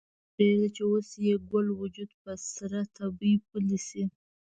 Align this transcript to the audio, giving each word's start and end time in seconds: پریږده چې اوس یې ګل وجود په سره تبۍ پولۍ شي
پریږده 0.33 0.67
چې 0.75 0.81
اوس 0.89 1.09
یې 1.25 1.35
ګل 1.51 1.67
وجود 1.81 2.11
په 2.21 2.31
سره 2.55 2.79
تبۍ 2.95 3.33
پولۍ 3.47 3.79
شي 3.87 4.03